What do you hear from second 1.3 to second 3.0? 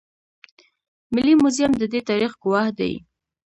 موزیم د دې تاریخ ګواه دی